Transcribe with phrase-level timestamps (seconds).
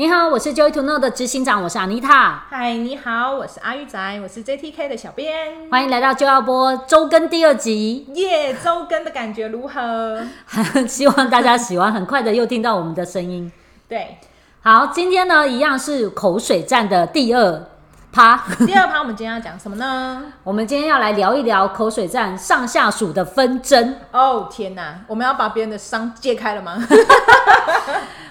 [0.00, 2.38] 你好，我是 Joy to Know 的执行长，我是 Anita。
[2.48, 5.68] 嗨，你好，我是阿玉仔，我是 JTK 的小编。
[5.70, 8.06] 欢迎来到就要播周更第二集。
[8.14, 10.24] 耶，周更的感觉如何？
[10.88, 13.52] 希望大家喜欢，很快的又听到我们的声音。
[13.90, 14.16] 对，
[14.62, 17.62] 好，今天呢，一样是口水战的第二
[18.10, 18.42] 趴。
[18.66, 20.32] 第二趴，我们今天要讲什么呢？
[20.42, 23.96] 我们今天要来聊一聊口水战上下属的纷争。
[24.12, 26.78] 哦，天哪，我们要把别人的伤揭开了吗？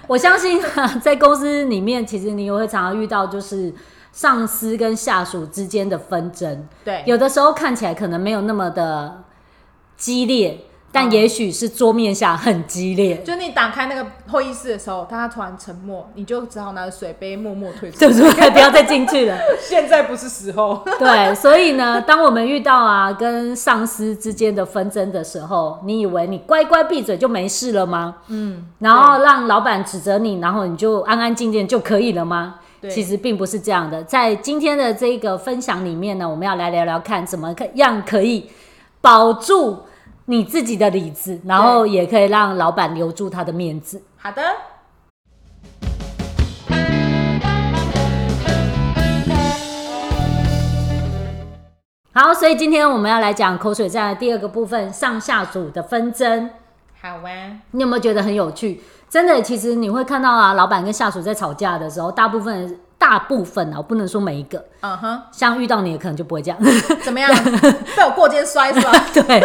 [0.09, 0.59] 我相信
[1.03, 3.71] 在公司里面，其实你也会常常遇到，就是
[4.11, 6.67] 上司跟下属之间的纷争。
[6.83, 9.23] 对，有的时候看起来可能没有那么的
[9.95, 10.65] 激烈。
[10.91, 18.49] 但也许是桌面下很激烈，就你打开那个会议室的时候，他突然沉默，你就只好拿着水杯默默退出，对不对？
[18.49, 19.37] 不要再进去了。
[19.61, 20.83] 现在不是时候。
[20.97, 28.15] 对，所以呢，当我们遇到啊跟上司之间的纷争的时候，你以为你乖乖闭嘴就没事了吗？
[28.29, 28.65] 嗯。
[28.79, 32.55] 然后让老板指责你，然后你就安安静静就可以了吗？
[32.81, 32.89] 对。
[32.89, 34.03] 其实并不是这样的。
[34.05, 38.49] 在今天的这个分享里面呢，我们要来聊聊看，怎么样可以
[39.01, 39.83] 保住。
[40.31, 43.99] 你自己的理智，然后也可以让老板留住他的面子。
[44.15, 44.43] 好的。
[52.13, 56.51] 好，所以今天我们要来讲口水战的第二个部分——上下属的纷争。
[57.01, 58.83] 好啊，你有没有觉得很有趣？
[59.09, 64.63] 真的，其实你会看到啊，老板跟下属在吵架的时候，大部分大部分啊，我不能说每一个。
[64.81, 66.59] 嗯哼，像遇到你，可能就不会这样。
[67.01, 67.33] 怎么样？
[67.97, 68.91] 被我过肩摔是吧？
[69.11, 69.43] 对。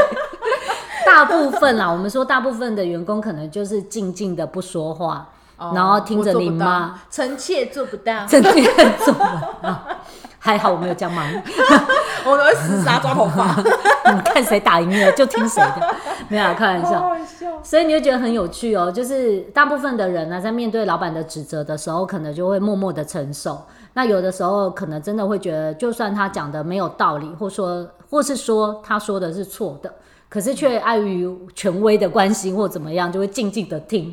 [1.15, 8.62] 大部分啦，我们说大部分的员工可能就是静静的不说话，哦、然后听着你妈，臣妾做不到，臣妾
[9.05, 9.21] 做不
[9.62, 9.81] 到。
[10.41, 11.37] 还好我没有这样骂你，
[12.27, 13.56] 我会死杀抓头发。
[14.12, 15.95] 你看谁打赢了就听谁的，
[16.29, 17.01] 没有开玩笑。
[17.01, 17.47] 好好笑。
[17.62, 23.62] 所以你会觉得很有趣哦，就是大部分的人呢，在面对老板的指责的时候，可能就会默默的承受。
[23.94, 29.94] 那有的时候可能真的会觉得，就算他讲的没有道理，或说或是说他说的是错的。
[30.34, 34.12] 可是却碍于权威的关系或怎么样，就会静静的听。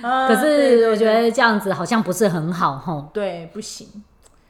[0.00, 3.06] 啊、可是我觉得这样子好像不是很好，吼。
[3.12, 3.86] 对，不行。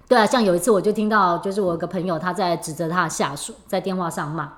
[0.06, 4.48] 对啊，像有一次我就听到，就是我有个朋友他在指责他的下属，在电话上骂，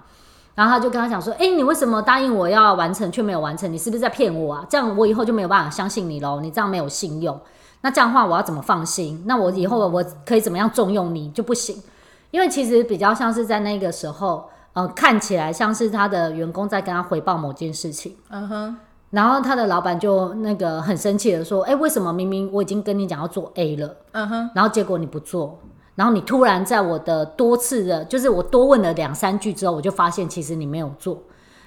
[0.54, 3.72] 然后他就跟他讲说：“哎、欸，你为什么答应我要完成却没有完成？
[3.72, 4.66] 你是不是在骗我啊？
[4.68, 6.42] 这样我以后就没有办法相信你喽。
[6.42, 7.40] 你这样没有信用，
[7.80, 9.24] 那这样的话我要怎么放心？
[9.24, 11.82] 那我以后我可以怎么样重用你就不行？
[12.30, 18.76] 因为其实比较像是在那个时候。”呃，看起来像是他的员工在跟他回报某件事情，嗯哼，
[19.10, 25.58] 然后他的老板就那个很生气的说：“哎，为什么明明我已经跟你讲要做 A 了，嗯哼，然后结果你不做，
[25.96, 31.20] 然后你突然在我的多次的，就是我多问了两三句之后，我就发现其实你没有做，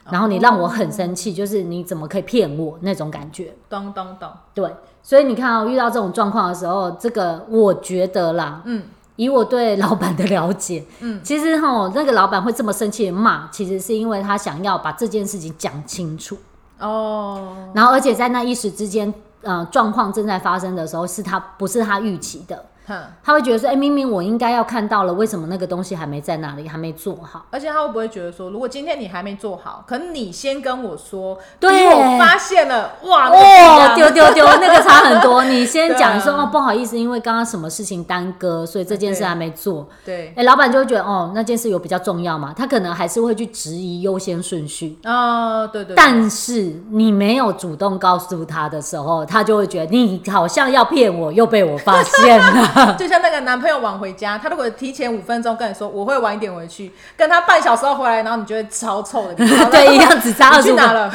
[0.09, 3.53] 然后你让我很生气，就是你怎么可以骗我那种感觉？
[3.69, 8.83] 咚咚咚，对，所以你看哦，遇到这种状况的时候，这个我觉得啦，嗯。
[9.15, 16.37] 以我对老板的了解，嗯，其实哈，那个老板会这么生气的骂，其实是因为他想要把这件事情讲清楚
[16.79, 17.55] 哦。
[17.73, 22.65] 然后，而且在那一时之间，呃，状况正在发生的时候，是他不是他预期的。
[22.85, 27.45] 他会觉得说，哎、欸，明明我应该要看到了，为什么那个东西还没在那里，还没做好？
[27.49, 35.43] 而且他会不会觉得说，如果今天你还没做好，可能你先跟我说，对，我发现了，哇，哦，丢丢丢，那个差很多。
[35.45, 39.87] 你先讲说， 哦，不好意思，因为刚刚什么事情耽搁，所以这件事还没做。
[40.03, 42.53] 对，哎、欸，老板就会觉得，哦，那件事有比较重要嘛？
[42.55, 44.97] 他可能还是会去质疑优先顺序。
[45.05, 45.95] 哦，对对，对。
[45.95, 52.72] 但是你没有主动告诉他的时候，他就会觉得你好像要骗我，又被我发现了。
[52.97, 59.35] 就像那个男朋友晚回家，他如果提前五分钟跟你说我会晚一点回去，跟他半小时后回来，然后你就会超臭的，
[59.71, 60.69] 对，一样只差二十。
[60.69, 61.11] 去哪了？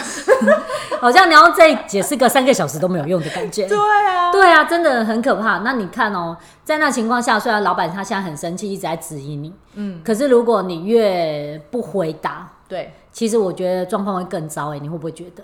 [1.00, 3.66] 好像你要再解释个三个小时都没有用的感觉。
[3.66, 5.58] 对啊，对啊，真的很可怕。
[5.58, 14.74] 那你看哦，在那情况下，虽然老板他现在很生气，一直在质疑你，嗯，可是如果你越不回答，对，其实我觉得状况会更糟。
[14.74, 15.42] 哎，你会不会觉得？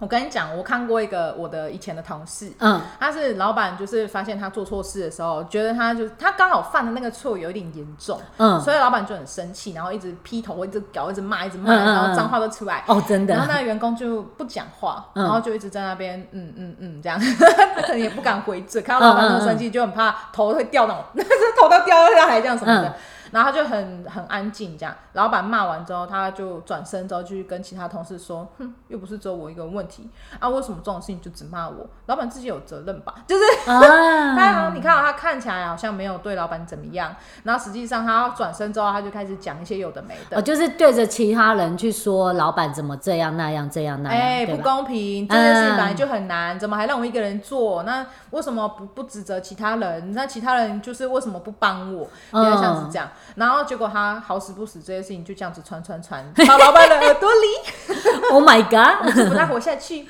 [0.00, 17.18] 我跟你讲，我看过一个我的以前的同事，嗯，他是老板，就是发现他做错事的时候，觉得他就他刚好犯的那个错有一点严重，嗯，所以老板就很生气，然后一直劈头，一直搞，一直骂，一直骂，嗯嗯嗯，然后脏话都出来，哦，真的，然后那个员工就不讲话，嗯，然后就一直在那边，嗯嗯嗯，这样，
[17.76, 21.22] 他可能也不敢回嘴，看到老板那么生气，就很怕头会掉那种，那
[21.56, 22.94] 头都掉下来这样什么的。
[23.34, 24.94] 然后他就很很安静这样。
[25.14, 30.08] 老板骂完之后，他就转身之后去跟其他同事说：“哼，又不是只有我一个问题
[30.38, 31.84] 啊，为什么这种事情就只骂我？
[32.06, 33.12] 老板自己有责任吧？
[33.26, 47.82] 就是，啊、他你看到他看起来好像没有对老板怎么样，然后实际上他转身之后，他就开始讲一些有的没的，哦、就是对着其他人去说老板怎么这样那样这样那样，哎，不公平，这件事情本来就很难，嗯、怎么还让我一个人做？
[47.82, 50.12] 那为什么不不指责其他人？
[50.12, 52.08] 那其他人就是为什么不帮我？
[52.32, 57.94] 有点像是这样，然后结果他好死不死，这些事情就这样子传传传到老板的耳朵里。
[58.30, 59.12] Oh my god！
[59.14, 60.06] 怎么他活下去？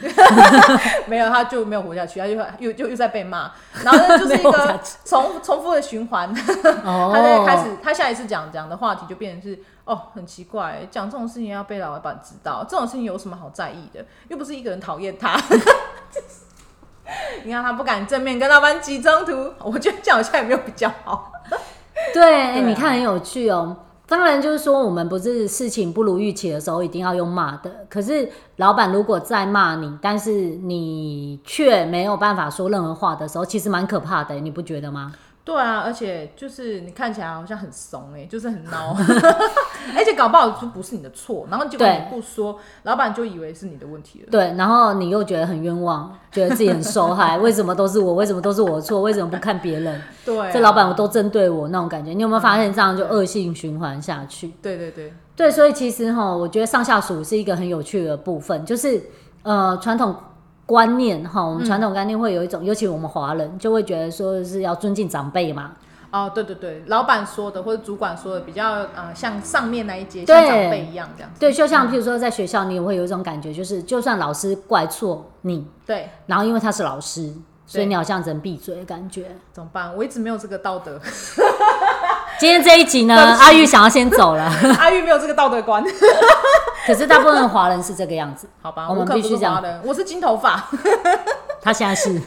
[1.06, 2.34] 没有，他就没有活下去，他就
[2.64, 3.50] 又又又在被骂，
[3.82, 6.32] 然后就是一个 重重复的循环。
[6.32, 14.04] 他在开始，他下一次讲讲的话题就变成是哦，很奇怪，讲这种事情要被老板知道，这种事情有什么好在意的？
[14.28, 15.40] 又不是一个人讨厌他。
[17.44, 21.32] 你看他不敢正面跟老板起冲突，我觉得这样好像也没有比较好。
[22.12, 23.76] 对，对啊，你看很有趣哦。
[24.06, 27.70] 当然就是说，我们不是事情不如预期的时候一定要用骂的。
[27.88, 35.10] 可是老板如果在骂你，但是你却没有办法说任何话的时候，其实蛮可怕的，你不觉得吗？
[35.44, 38.96] 对啊，而且就是你看起来好像很怂哎、欸，就是很孬，
[39.94, 44.28] 而且搞不好就不是你的错，然后结果你不说，老板就以为是你的问题了。
[44.30, 48.14] 对，然后你又觉得很冤枉，觉得自己很受害，为什么都是我？
[48.14, 49.02] 为什么都是我的错？
[49.02, 50.00] 为什么不看别人？
[50.24, 54.50] 对、啊，这老板我都针对我那种感觉，你有没有发现这样就恶性循环下去？
[54.62, 59.02] 对对对对，所以其实哈，我觉得上下属是一个很有趣的部分，就是
[59.42, 60.16] 呃传统。
[60.66, 65.72] 观念哈，我们传统观念会有一种，嗯、尤其我们华人就会觉得说是要尊敬长辈嘛。
[66.10, 71.40] 哦，对对对，老板说的或者主管说的比较呃像上面那一节，像长辈一样这样子。
[71.40, 77.34] 对，就像譬如说在学校，你也会有一种感觉，就是就算老师怪错你，对，然后因为他是老师，
[77.66, 79.36] 所以你好像只能闭嘴的感觉。
[79.52, 79.92] 怎么办？
[79.96, 81.00] 我一直没有这个道德。
[82.38, 84.44] 今天这一集呢， 阿玉想要先走了。
[84.78, 85.82] 阿玉没有这个道德观。
[86.86, 88.88] 可是大部分华人是这个样子，好吧？
[88.88, 90.68] 我们必须讲，我是金头发，
[91.62, 92.20] 他现在是，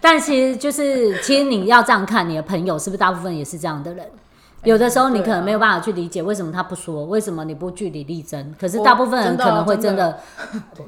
[0.00, 4.06] 但其实就是，其实你要这样看，你的朋友是不是大部分也是这样的人？
[4.62, 8.54] 有的时候你可能没有办法去理解为什么他不说，为什么你不据理力争？
[8.60, 10.18] 可是大部分人可能会真的，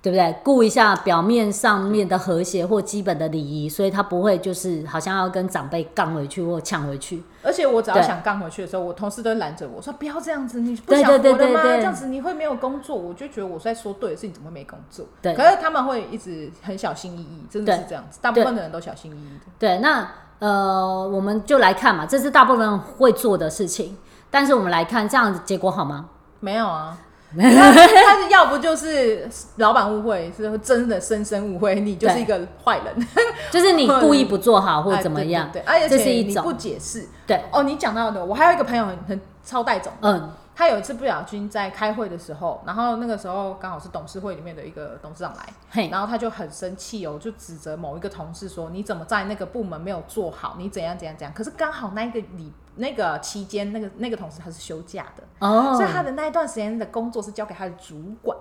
[0.00, 0.36] 对不对？
[0.44, 7.22] 顾一下表面上面的和谐或基本的礼仪，所以他不会就是好像要跟长辈杠回去或抢回去。
[7.42, 11.62] 而且我只要想杠回去的时候，我同事都会拦着我说：“不要这样子，你不想 活了吗？
[11.62, 15.04] 这样子你会没有工作。”我就觉得我在说对的事情，怎么会没工作？
[15.20, 15.34] 对。
[15.34, 18.18] 可是他们会一直很小心翼翼，真的是这样子。
[18.22, 19.46] 大部分的人都小心翼翼的。
[19.58, 20.08] 对，那。
[20.40, 23.96] 呃，我们就来看嘛，这是大部分人会做的事情。
[24.30, 26.08] 但是我们来看，这样子结果好吗？
[26.38, 26.96] 没有啊，
[27.36, 33.06] 他是要不就是老板误会，是真的深深误会，你就是一个坏人，
[33.50, 35.50] 就是你故意不做好或 怎么样。
[35.52, 37.06] 对，而且这是一种不解释。
[37.26, 40.30] 对，哦，你讲到的，我还有一个朋友很很超带种，嗯。
[40.58, 50.56] 他有一次不小心在开会的时候，然后那个时候刚好是董事会里面的一个董事长来，嘿然后他就很生气哦，就指责某一个同事说：“你怎么在那个部门没有做好？
[50.58, 58.36] 你怎样怎样怎样？”可是刚好那个里那个期间，那个那个同事他是休假的，哦，所以他的那一段时间的工作是交给他的主管。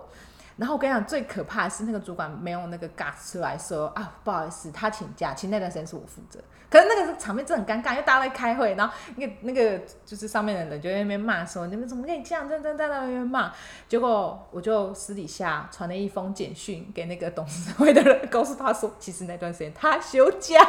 [0.58, 6.40] 然后我跟你讲，最可怕的是那个主管没有那个 guts 出来说啊，不好意思，他请假，其实那段时间是我负责。
[6.70, 13.54] 可是那个场面真的很尴尬，因为大家在开会，然后那个那个就是上面的人就在那边骂说，你们怎么可以这样，这样，这样在那边骂。
[13.88, 20.60] 结果我就私底下传了一封简讯给那个董事会的人，告诉他说，其实那段时间他休假。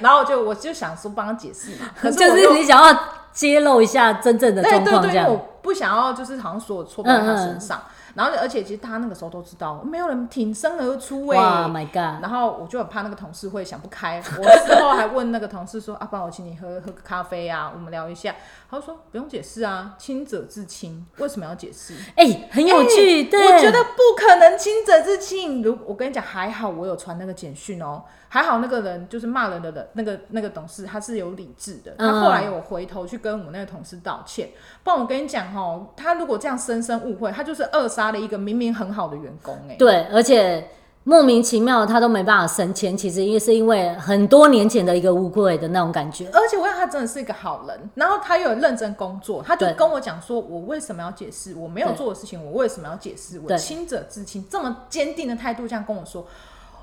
[0.00, 3.02] 然后我就我就想说帮他解释嘛，可是就是你想要
[3.32, 5.30] 揭露一下真正的状况，这样。
[5.30, 7.78] 我不想要就是好像所有错都在他身上。
[7.78, 11.42] 嗯嗯然后，而且其实他那个时候都知道，没有人挺身而出哎、欸。
[11.42, 12.22] 哇，My God！
[12.22, 18.34] 然后我就很怕那个同事会想不开，我事后还问那个同事说：“啊，不然我请你喝喝个咖啡啊，我们聊一下。”
[18.70, 25.62] 他说：“不用解释啊，亲者自亲，为什么要解释？”哎、欸，很有趣，欸、对，我觉得不可能亲者自亲。
[25.62, 28.02] 如我跟你讲，还好我有传那个简讯哦。
[28.32, 34.48] 还好那个人就是骂人的人，那个那个董事他是有理智的，他后来有回头去跟我那个同事道歉。
[34.48, 39.76] 嗯、不然我跟你讲哦，他如果这样深深误会，他就是扼杀了一个明明很好的员工哎。
[39.78, 40.66] 对，而且
[41.04, 46.26] 莫名其妙他都没办法升迁，其实也是因为很多年前的一个误会的那种感觉。
[46.32, 53.38] 而且我想他真的是一个好人，然后他又有认真工作，他就跟我讲说，我为什么要解释我没有做的事情，我为什么要解释？
[53.46, 56.26] 我亲者自亲，这么坚定的态度这样跟我说。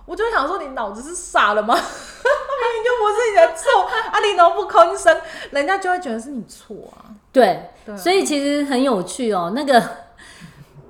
[0.10, 1.76] 我就想说，你脑子是傻了吗？
[1.78, 1.82] 明
[2.74, 4.20] 明就不是你的错啊！
[4.20, 5.16] 你都不吭声，
[5.52, 7.14] 人家就会觉得是你错啊。
[7.32, 9.52] 对，对所以其实很有趣哦。
[9.54, 9.82] 那个，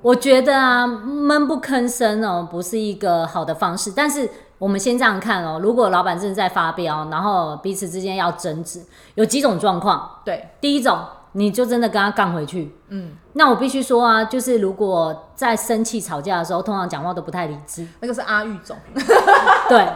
[0.00, 3.92] 我觉得啊，闷不吭声哦，不是一个好的方式。
[3.94, 8.82] 但是我们先这样看哦，如果老板正在发飙，然后彼此之间要争执，
[9.16, 10.22] 有几种状况。
[10.24, 10.98] 对，第一种，
[11.32, 12.74] 你就真的跟他杠回去。
[12.88, 17.86] 嗯，那我必须说啊，就是如果在生气吵架的时候，通常讲话都不太理智。
[18.00, 18.76] 那个是阿玉总。
[19.68, 19.86] 对。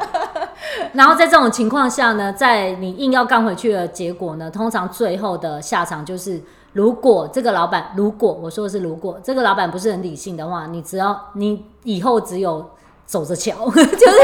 [0.92, 6.40] 然后在这种情况下呢，在你硬要杠回去的结果呢，通常最后的下场就是，
[6.72, 12.70] 如果这个老板，如果我说的是如果这个老板不是很理性的话，你只要你以后只有。
[13.06, 14.18] 走着瞧， 就是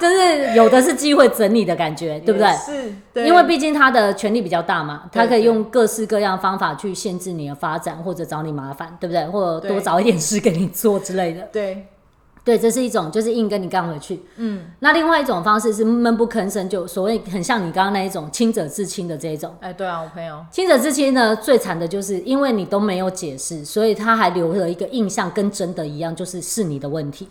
[0.00, 2.48] 就是有的是机会整你的感觉，对不对？
[2.52, 9.26] 是，对，因为毕竟他的权力比较大嘛，他可以用各式各样的方法去限制你的发展，或者找你麻烦，对不对？
[9.26, 11.42] 或者多找一点事给你做之类的。
[11.52, 11.86] 对，
[12.44, 14.22] 对，这是一种，就是硬跟你干回去。
[14.36, 19.52] 嗯，那另外一种方式是闷不吭声，就所谓很像你刚刚那一种亲者自亲的这一种。
[19.60, 27.28] 哎，对啊，我朋友亲者自亲呢，最惨的就是因为你都没有解释，所以他还留了一个印象，跟真的一样，就是是你的问题。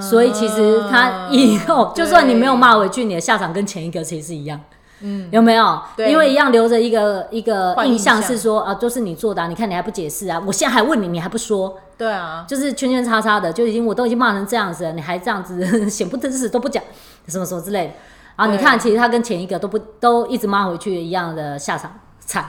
[0.00, 4.60] 所以其实他以后就算你没有骂回去，你的下场跟前一个其实是一样，
[5.00, 5.80] 嗯，有没有？
[5.96, 16.82] 对，因为一样留着一个一个印象是说啊，都是你做的，你看你还不解释啊，我现在还问你，你还不说，对啊，就是圈圈叉叉的，就已经我都已经骂成这样子了，你还这样子 显不真实都不讲，
[17.28, 17.92] 什么什么之类的。
[18.36, 18.46] 啊？
[18.46, 21.92] 你看，其实他跟前一个都不都一直骂回去一样的下场。
[22.28, 22.44] 惨，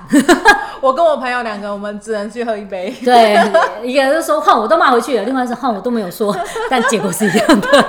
[0.81, 2.93] 我跟我朋友两个，我们只能去喝一杯。
[3.03, 3.37] 对，
[3.83, 6.35] 一个是说哼，我都骂回去了；另外是哼，我都没有说，
[6.69, 7.85] 但结果是一样的，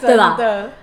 [0.00, 0.36] 对吧？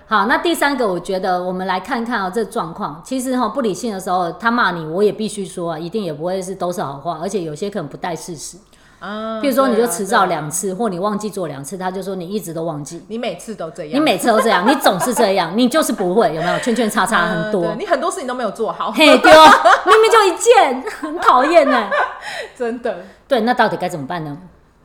[0.06, 8.56] 好，那第三个，我觉得我们来看看啊，这状况其实哈不理性的时候，他骂你，我也必须说啊，一定也不会是都是好话，而且有些可能不带事实。
[8.98, 16.58] 啊，比如说你就迟到两次，或你忘记做两次，他就说你一直都忘记，你每次都这样，你每次都这样，你总是这样， 你就是不会，有没有？
[16.58, 21.88] 圈圈叉叉很多，你很多事情都没有做好，嘿，对，明明就一件，很讨厌呢，
[22.58, 23.04] 真的。
[23.26, 24.36] 对，那到底该怎么办呢？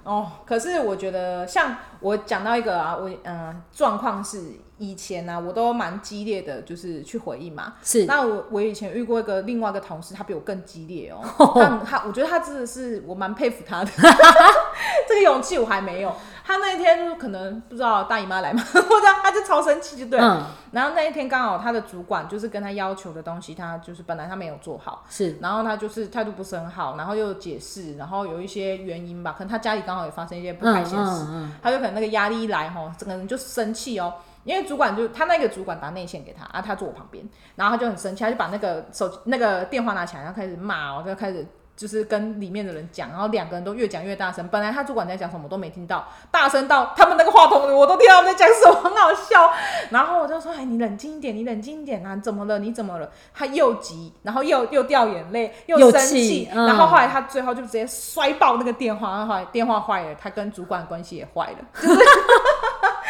[0.03, 7.75] 哦，可是我觉得，像我讲到一个啊，我嗯，状况是以前呢、啊，我都蛮激烈的，就是去回应嘛。
[7.81, 11.21] 是，那我我以前遇过一个另外一个同事，他比我更激烈哦。
[11.55, 13.91] 但他，我觉得他真的是我蛮佩服他的，
[15.07, 16.13] 这个勇气我还没有。
[16.45, 20.19] 他那一天就是可能不知道大姨妈来嘛， 或者他就超生气，就对。
[20.19, 20.43] 嗯。
[20.73, 25.37] 然后那一天刚好他的主管就是跟他要求的东西，他就是本来他没有做好，是。
[25.39, 34.13] 然后他就是态度不是很好，然后又解释，然后有一些原因吧，可能他家里刚好也发生一些不开心的事，嗯嗯嗯、他就可能那个压力一来吼，整个人就生气哦。
[34.43, 37.23] 因为主管就他那个主管打内线给他啊，他坐我旁边，
[37.55, 41.45] 然后他就很生气，他就把那个手机那个电话拿起来，然后开始骂哦，就开始。
[41.75, 44.47] 就是跟里面的人讲，然后两个人都越讲越大声。
[44.49, 49.51] 本来他主管在讲什么我都没听到，大声到他们那个话筒我都听到他们在讲什么，很好笑。
[49.89, 52.15] 然后我就说：“哎，你冷静一点，你冷静一点啊！
[52.17, 52.59] 怎么了？
[52.59, 56.49] 你怎么了？”他又急，然后又又掉眼泪，又生气。
[56.53, 61.57] 嗯、然后后来他最后就直接摔爆那个电话，然后后来电话坏了，他跟主管关系也坏了。
[61.81, 61.99] 就 是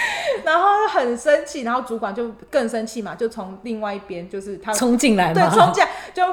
[0.43, 6.23] 然后很生气，然后主管就更生气嘛，就从另外一边就是他冲进来，对，冲进来就。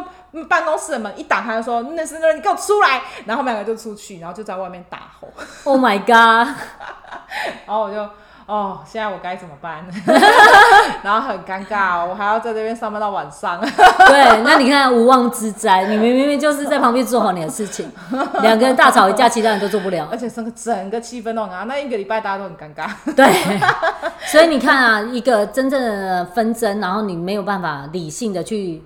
[0.48, 5.26] 办公室的门一打开，就说：“那是那，你给我出来！”然后我们两个就出去，然后就在外面大吼
[5.64, 6.54] ：“Oh my god！”
[7.66, 8.08] 然后我就
[8.50, 9.86] 哦，现在我该怎么办？
[11.04, 13.60] 然后很尴尬，哦我还要在这边上班到晚上。
[13.60, 17.88] 对，那你看无妄之灾，你明明就是在旁边做好你的事情，
[18.42, 22.90] 两个人大吵一架，其他人都做不了，而且整个整个气氛都很啊，那一个礼拜大家都很尴尬。
[23.14, 23.32] 对，
[24.26, 28.82] 所以你看啊，一个真正的纷争，然后你没有办法理性的去。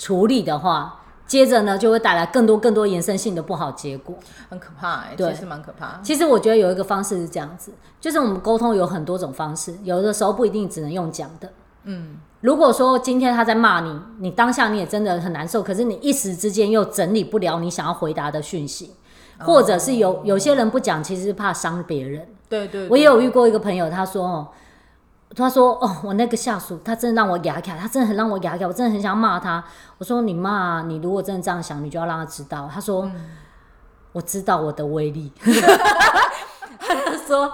[0.00, 0.94] 处理的话，
[1.28, 4.16] 接着呢就会带来更多更多延伸性的不好结果，
[4.48, 6.00] 很可怕哎、欸，对，其实蛮可怕。
[6.02, 7.70] 其实我觉得有一个方式是这样子，
[8.00, 11.52] 就是我们沟通有很多种方式，有的时候不一定只能用讲的。
[11.84, 18.94] 嗯，如果说今天他在骂你，你当下你也真的很难受，可是你一时之间又整理不了你想要回答的讯息，
[19.38, 22.26] 或者是有有些人不讲，其实是怕伤别人。
[22.48, 24.48] 对对，对，我也有遇过一个朋友，他说。
[25.36, 29.62] 他说：“哦，我那个下属，他真的让我牙起来，他真的很让我牙起来，我真的很想骂他。”
[29.98, 33.26] 我说：“你骂，你如果真的这样想，你就要让他知道。”他说：“嗯、
[34.12, 35.30] 我知道我的威力。
[36.80, 37.52] ”他说：“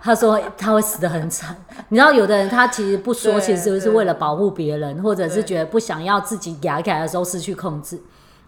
[0.00, 1.54] 他说他会死的很惨。
[1.90, 8.00] 你知道，有的人他其实不说，其实是为了保护别人，或者是觉得不想要自己牙起来的时候失去控制。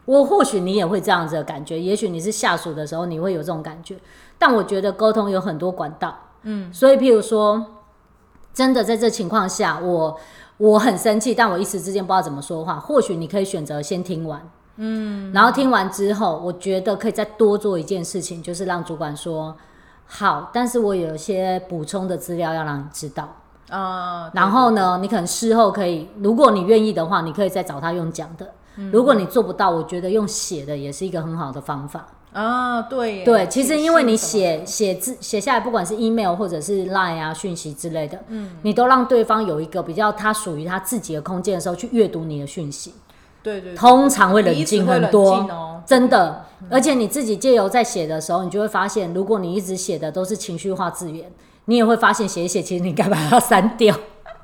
[0.06, 3.96] 我或许你也会这样子的感觉，也许你是下属的时候你会有这种感觉。
[4.38, 7.66] 但我觉得沟通有很多管道，嗯，所以譬如说。”
[8.52, 10.18] 真的在这情况下，我
[10.58, 12.78] 我很生气，但我一时之间不知道怎么说话。
[12.78, 14.40] 或许你可以选择先听完，
[14.76, 19.56] 嗯，然后听完之后，我觉得可以再多做一件事情，就是让主管说
[20.06, 23.28] 好，但是我有一些补充的资料要让你知道
[23.68, 23.78] 啊。
[24.26, 28.52] 哦、然后呢，你可能事后可以，如果你愿意的话，你可以再找他用讲的。
[28.76, 32.06] 嗯、如果你做不到，我觉得用写的也是一个很好的方法。
[32.32, 42.94] 啊，对对，其实因为你写写字写下来，不管是 email 或者是 line 啊讯息之类的，嗯，你都让对方有一个比较他属于他自己的空间的时候去阅读你的讯息，
[43.42, 46.44] 对对，通常会冷静很多，哦、真的。
[46.62, 51.32] 嗯、而且你自己借由在写的时候，你就会发现，如果你一直写的都是情绪化字眼，
[51.64, 53.96] 你也会发现写一写，其实你该把它删掉。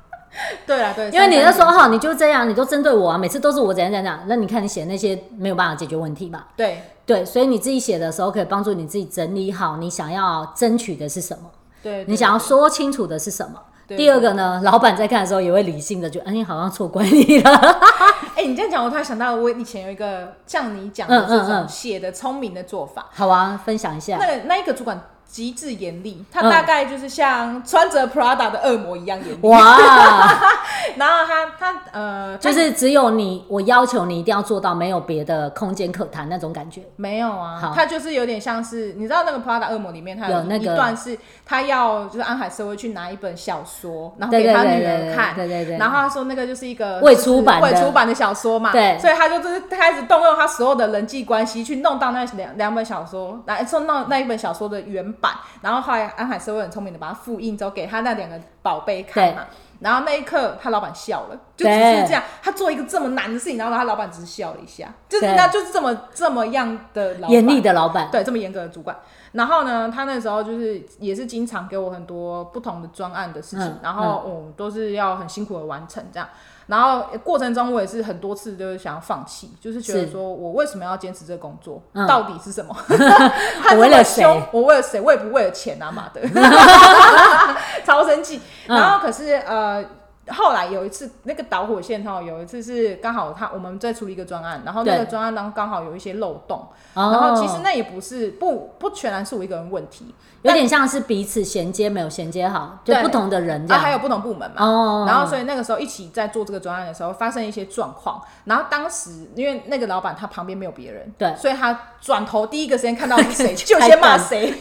[0.67, 6.47] 对啊，对， 因为你在说哈，你就这样，你都针对我啊，每次都是我怎样怎样，那你看你写那些没有办法解决问题吧？
[6.57, 11.49] 对对，所以你自己写的时候可以帮助你自己整理好你想要争取的是什么，
[11.81, 13.59] 对，你想要说清楚的是什么。
[13.87, 17.51] 第二个呢，老板在看的时候也会理性的觉得，哎，你好像错怪你了。
[18.35, 23.07] 哎，你这样讲，我突然想到，我以前有一个像你讲的这种写的聪明的做法。
[23.13, 24.17] 好啊，分享一下。
[24.19, 25.01] 那个那一个主管。
[25.27, 29.47] 极致严厉，他大概就是像穿着 Prada 的恶魔一样严厉。
[29.47, 29.77] 哇！
[30.95, 36.81] 然后他他呃， 就是只有你，我要求你一定要做到，没有别的空间可谈那种感觉。
[36.95, 55.33] 没有啊，他就是有点像是，你知道那个 Prada 恶魔里面，他有那一段是，他要就是安海社会去拿一本小说，然后给他女儿看，对对对，然后他说那个就是一个未出版未出版的小说嘛，对，所以他就就是开始动用他所有的人际关系去弄到那两两本小说，来送到那一本小说的原版。
[55.61, 59.45] 然后后来安海瑟薇很聪明的把它复印之后给他那两个宝贝看嘛，
[59.79, 68.95] 然后那一刻他老板笑了，就只是这样，他做一个这么难的事情，然后他老板只是笑了一下，就是那就是这么这么样的老严厉的老板，对，这么严格的主管。
[69.33, 76.27] 然后呢，他那时候就是也是经常给我很多不同的专案的事情，嗯、然后嗯，嗯都是要很辛苦的完成这样。
[76.67, 81.81] 然后过程中，我也是很多次就是想要放弃，就是觉得说我为什么要坚持这个工作？
[81.93, 82.75] 嗯、到底是什么？
[83.71, 84.23] 我为了谁？
[84.51, 85.01] 我为了谁？
[85.01, 86.21] 我也不为了钱啊妈的，
[87.83, 88.39] 超生气。
[88.67, 89.83] 然后可是呃。
[90.29, 114.53] 后来有一次，那个导火线哈，有一次是刚好他我们在处理一个专案，然后那个专案当刚好有一些漏洞，然后其实那也不是不不全然是我一个人问题，有点像是彼此衔接没有衔接好，就不同的人这样，啊还有不同部门嘛，然后所以那个时候一起在做这个专案的时候发生一些状况，然后当时因为那个老板他旁边没有别人，对，所以他转头第一个时间看到是谁 就先骂谁。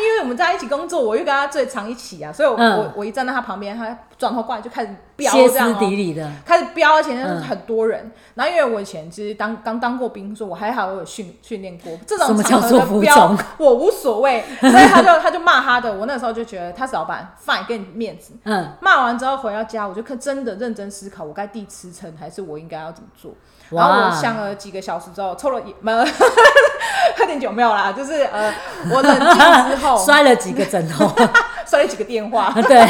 [0.00, 8.06] 啊，因为我们在一起工作，我又跟他最常一起啊，所以我，嗯、我我一站在他旁边，他转头过来就开始飙，歇斯底里的开始飙，而且那是很多人。
[8.06, 14.44] 嗯、然后，因为我以前其实当刚当过兵，说我还好，我有训训练过这种场合的飙，我无所谓。
[14.60, 18.32] 所以他就他就骂他的，我那时候就觉得他是老板，fine，给你面子。
[18.44, 23.32] 嗯，骂完之后回到家，我就可真的认真思考，我该递辞呈还是我应该要怎么做。
[23.70, 25.92] 然后我想了几个小时之后，抽了一没
[27.16, 28.52] 喝点酒没有啦，就是呃，
[28.90, 31.08] 我冷静之后 摔了几个枕头，
[31.66, 32.86] 摔了几个电话，对，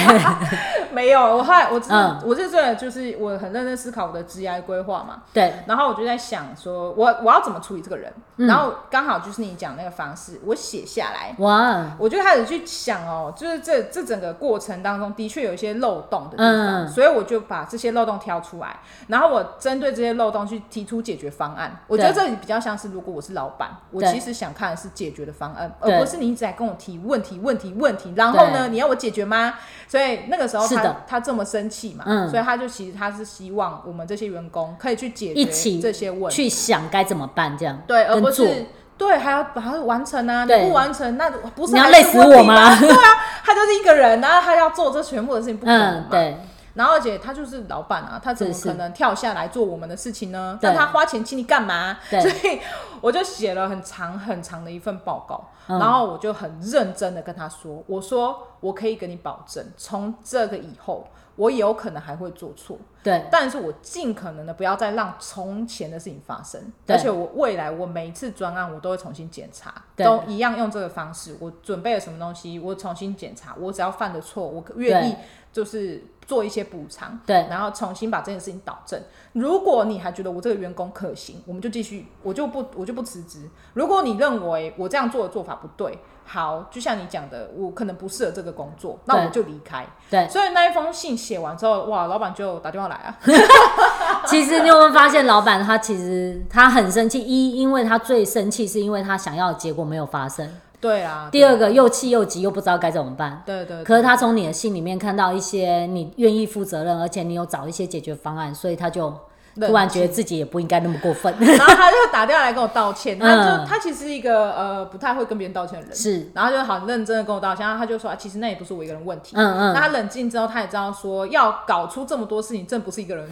[0.93, 1.21] 没有。
[1.21, 5.53] 我后来我嗯，我是这就是我很认真思考我的职业规划嘛，对。
[5.67, 8.13] 然后我就在想说，我我要怎么处理这个人？
[8.37, 20.63] 然后刚好就是你讲那个方式，我写下来，哇，我就开始去想哦，就是这这整个过程当中的确有一些漏洞的地方，所以我就把这些漏洞挑出来，然后我针对这些漏洞去。
[20.71, 28.13] 提出解决方案，我觉得这里比较像是，如果我是老板，我其实想看的是解决的方案，而不是你一直在跟我提问题、问题、问题。
[28.15, 29.55] 然后呢，你要我解决吗？
[29.89, 38.67] 所以那个时候他他这么生气嘛，所以他就其实他是希望我们这些员工可以去解决这些问题，去想该怎么办，这样对，而不是
[38.97, 42.79] 对还要把它完成啊，你不完成那不是你要累死我吗？
[42.79, 43.09] 对啊，
[43.45, 46.07] 他就是一个人，然后他要做这全部的事情，不可能嘛。
[46.11, 46.37] 对。
[46.75, 50.59] 然后，而且他就是老板啊，他怎么可能跳下来做我们的事情呢？
[50.63, 51.99] 让他花钱请你干嘛？
[52.09, 52.61] 所以
[53.01, 66.61] 我就写了很长很长的一份报告，嗯、然后我就很认真的跟他说：“我说我可以跟你保证，从这个以后，我有可能还会做错，对，但是我尽可能的不要再让从前的事情发生。
[66.87, 71.37] 而且我未来我每一次专案我都会重新检查，都一样用这个方式。
[71.41, 73.57] 我准备了什么东西，我重新检查。
[73.59, 75.17] 我只要犯的错，我愿意
[75.53, 79.03] 就是。”做一些补偿，对，然后重新把这件事情导正。
[79.33, 83.51] 如果你还觉得我这个员工可行，我们就继续，我就不，我就不辞职。
[83.75, 89.85] 如果你认为我这样做的做法不对，好，就像你讲的，我可能不适合这个工作，那我就离开。
[90.09, 93.19] 对，所以那一封信写完之后，哇，老板就打电话来啊。
[94.29, 100.49] 其实你有没有发现，老板他其实他很生气，一因为他最生气是因为他想要的结果没有发生。
[100.81, 103.43] 对啊，第二个又气又急又不知道该怎么办。
[103.45, 103.85] 对对，对。
[103.85, 109.15] 可是他从你的信里面看到一些你愿意负责任，而且你有找一些解决方案，所以他就
[109.61, 111.35] 突然觉得自己也不应该那么过分。
[111.39, 113.19] 然后他就打电话来跟我道歉。
[113.21, 115.95] 他就他其实是一个呃不太会跟别人道歉的人。
[115.95, 116.31] 是。
[116.33, 119.35] 然后就好认真的跟我道歉，然后他就说啊，其实那也不是我一个人问题。
[119.37, 119.75] 嗯嗯。
[119.75, 123.29] 那他冷静之后，他也知道说要搞出这么多事情，真不是一个人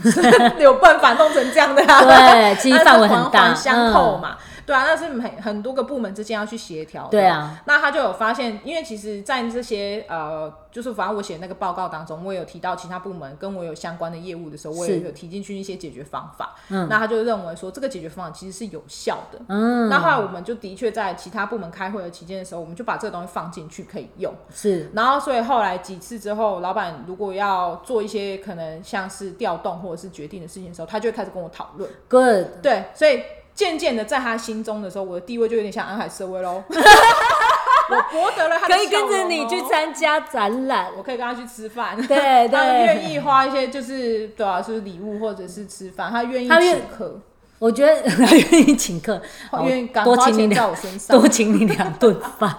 [0.58, 1.82] 有办法弄成这样的。
[1.82, 2.54] 对，
[4.68, 7.08] 对啊，那是很很多个部门之间要去协调。
[7.10, 16.54] 对啊，那他就有发现，因为其实，在这些呃，就是反正我写那个报告当中，我也有提到其他部门跟我有相关的业务的时候，我也有提进去一些解决方法。
[16.68, 19.40] 嗯，那他就认为说这个解决方法其实是有效的。
[19.48, 24.30] 嗯，那后来我们就的确在其他部门开会的期间的时候，我们就把这个东西放进去可以用。
[24.52, 31.90] 是，然后所以后来几次之后，老板如果要做一些可能像是调动或者是决定的事情的时候，他就会开始跟我讨论。
[32.10, 33.22] Good，对，所以。
[33.58, 36.62] 渐渐的，在他心中的时候，我的地位就有点像安海瑟薇喽。
[36.70, 41.96] 我博得了他的，可以跟着你去参加展览，我可以跟他去吃饭。
[42.06, 47.20] 对对，他愿意花一些，就是对啊，就是礼物或者是吃饭，他愿意请客。
[47.58, 49.20] 我觉得他愿意请客，
[49.66, 50.72] 愿意多请你两，
[51.10, 52.54] 多请你两顿饭。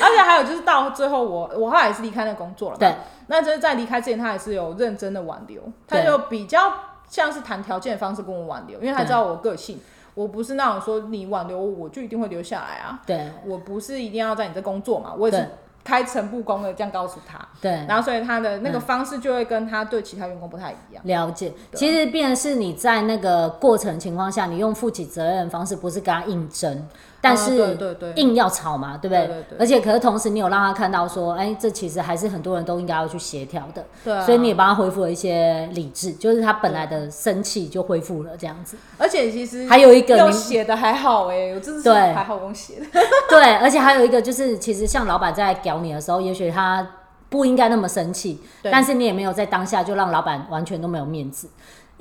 [0.00, 2.78] 而且还有就是到最后我，我我后来也是离开那个工作了。
[2.78, 2.94] 对，
[3.26, 6.72] 那就是在离开之前，他还是有认真的挽留，他就比较。
[7.12, 9.78] 像是谈条件的方式跟我挽留，因为他知道我个性，
[10.14, 13.02] 我不是那种说你挽留我，我就一定会留下来啊。
[13.06, 15.46] 对，我不是一定要在你这工作嘛，我也是
[15.84, 17.38] 开诚布公的这样告诉他。
[17.60, 21.04] 对，然后所以他的那个方式就会跟他对其他员工不太一样。
[21.04, 26.88] 了解，其实变的是你在那个过程情况下，你用负起责任的方式，不是跟他应征。
[27.22, 27.78] 但是
[28.16, 29.44] 硬要吵嘛，对不对？
[29.56, 33.86] 而且可是同时你有让他看到说，哎，这其实还是很多人都应该要去协调的。
[34.04, 38.76] 对，所以你也帮他恢复了一些理智，就是他本来的生气就恢复了这样子。
[38.98, 42.86] 而且其实还有一个你写的还好哎，我真的是还好用写的。
[43.30, 46.84] 对，而且还有一个就是，其实像老板在屌你的时候，也许他
[47.28, 51.48] 不应该那么生气，但是你也没有在当下就让老板完全都没有面子。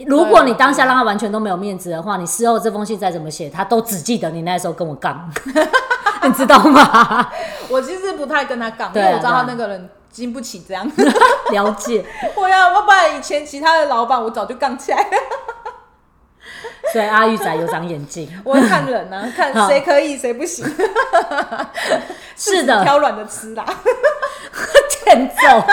[0.07, 5.29] 如果你当下让他完全都没有面子的话，你事后这封信再怎么写，他都只记得你那时候跟我杠，
[6.23, 7.29] 你知道吗？
[7.69, 10.89] 我其实不太跟他杠，因为我知道他那个人经不起这样。
[11.51, 12.03] 了解。
[12.35, 15.07] 我要我把以前其他的老板，我早就杠起来了。
[16.93, 20.65] 所以阿玉仔有长眼睛， 我会看人啊， 看谁可以，谁不行。
[22.35, 23.65] 是的，挑软的吃啦，
[24.89, 25.63] 欠揍。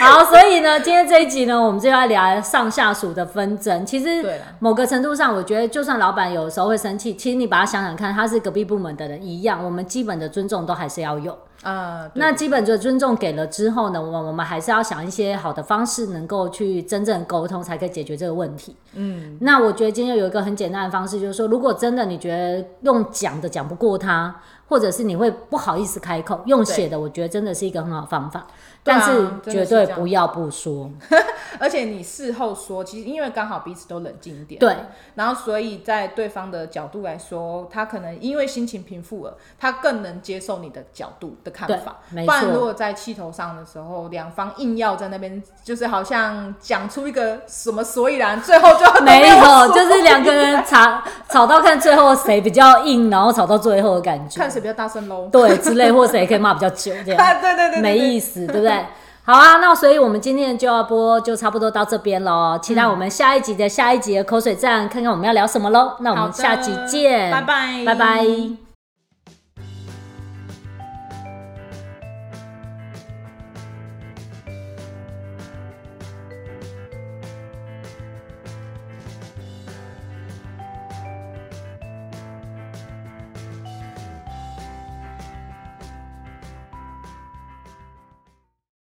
[0.00, 3.86] 好，所以呢，今天这一集呢，我们就要聊上下属的纷争。
[3.86, 12.10] 其实，某个程度上，我觉得，就算老板有时候会生气，其实你把他想想看，他是隔壁部门的人一样，我们基本的尊重都还是要有啊。
[12.14, 18.76] 那基本的尊重给了之后呢，我我们还是要想一些好的方式，能够去真正沟通，才可以解决这个问题。
[18.94, 24.34] 嗯，那我觉得今天有一个很简单的方式，就是说，如果真的你觉得用讲的讲不过他，
[24.68, 28.46] 或者是你会不好意思开口，用写的，我觉得真的是一个很好方法。
[28.84, 30.90] 但是绝对不要不说，
[31.60, 34.76] 而且你事后说，其实因为刚好彼此都冷静一点，对，
[35.14, 41.98] 然后所以在对方的角度来说，他可能因为心情平复了，他更能接受你的角度的看法。
[42.10, 42.26] 没错。
[42.26, 58.86] 不然如果在气头上的时候，两方硬要在那边，就是好像讲出一个什么所以然，最后就没有，就是两个人 吵吵到看最后谁比较硬，然后吵到最后的感觉，看谁比较大声喽，对，之类，或谁可以骂比较久这样， 对对对，没意思，对不对？
[59.24, 62.58] 好啊，那所以我们今天就要播就差不多到这边喽。
[62.60, 65.92] 期待我们下一集的下一集的口水战，看看我们要聊什么喽。
[66.00, 68.61] 那我们下集见，拜拜，拜拜。